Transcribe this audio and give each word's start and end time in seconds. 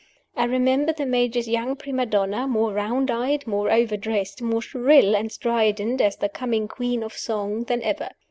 I 0.35 0.45
remember 0.45 0.93
the 0.93 1.05
Major's 1.05 1.47
young 1.47 1.75
prima 1.75 2.07
donna, 2.07 2.47
more 2.47 2.73
round 2.73 3.11
eyed, 3.11 3.45
more 3.45 3.69
overdressed, 3.69 4.41
more 4.41 4.63
shrill 4.63 5.15
and 5.15 5.31
strident 5.31 6.01
as 6.01 6.15
the 6.15 6.27
coming 6.27 6.67
"Queen 6.67 7.03
of 7.03 7.13
Song," 7.13 7.65
than 7.65 7.83
ever. 7.83 8.09